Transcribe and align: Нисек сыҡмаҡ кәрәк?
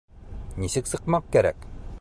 Нисек 0.63 0.91
сыҡмаҡ 0.93 1.31
кәрәк? 1.37 1.73